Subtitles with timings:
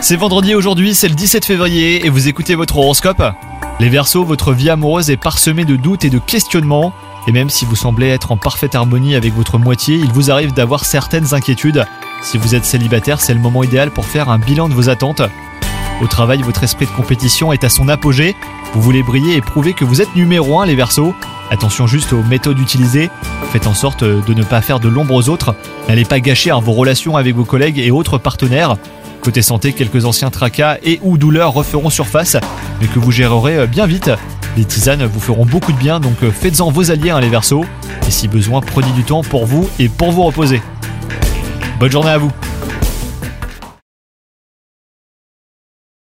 [0.00, 3.20] C'est vendredi aujourd'hui, c'est le 17 février et vous écoutez votre horoscope
[3.80, 6.92] Les Verseaux, votre vie amoureuse est parsemée de doutes et de questionnements.
[7.26, 10.52] Et même si vous semblez être en parfaite harmonie avec votre moitié, il vous arrive
[10.52, 11.86] d'avoir certaines inquiétudes.
[12.22, 15.22] Si vous êtes célibataire, c'est le moment idéal pour faire un bilan de vos attentes.
[16.00, 18.36] Au travail, votre esprit de compétition est à son apogée.
[18.74, 21.16] Vous voulez briller et prouver que vous êtes numéro 1 les Verseaux.
[21.50, 23.10] Attention juste aux méthodes utilisées.
[23.52, 25.54] Faites en sorte de ne pas faire de l'ombre aux autres.
[25.88, 28.76] N'allez pas gâcher hein, vos relations avec vos collègues et autres partenaires.
[29.22, 32.36] Côté santé, quelques anciens tracas et ou douleurs referont surface,
[32.80, 34.10] mais que vous gérerez bien vite.
[34.56, 37.64] Les tisanes vous feront beaucoup de bien, donc faites-en vos alliés hein, les Verseaux.
[38.06, 40.62] Et si besoin, prenez du temps pour vous et pour vous reposer.
[41.78, 42.30] Bonne journée à vous